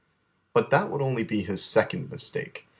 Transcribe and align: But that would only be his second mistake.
But 0.55 0.71
that 0.71 0.89
would 0.89 1.03
only 1.03 1.23
be 1.23 1.43
his 1.43 1.63
second 1.63 2.09
mistake. 2.09 2.65